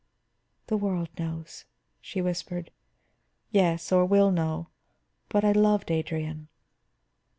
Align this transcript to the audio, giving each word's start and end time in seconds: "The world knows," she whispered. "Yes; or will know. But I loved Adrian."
"The 0.65 0.77
world 0.77 1.09
knows," 1.19 1.65
she 2.01 2.23
whispered. 2.23 2.71
"Yes; 3.51 3.91
or 3.91 4.03
will 4.03 4.31
know. 4.31 4.69
But 5.29 5.45
I 5.45 5.51
loved 5.51 5.91
Adrian." 5.91 6.47